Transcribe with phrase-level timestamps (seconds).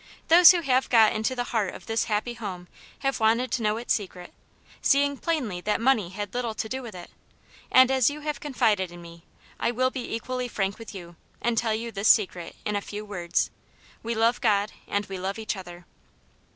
[0.29, 2.67] "Those who have got into the heart of this happy home
[3.01, 4.33] have wanted to know its secret,
[4.81, 7.11] seeing plainly that money had little to do with it;
[7.71, 9.25] and as you have confided in me,
[9.59, 13.05] I will be equally frank with you, and tell you this secret in a few
[13.05, 13.51] words—
[14.01, 15.85] we love God, and we love each other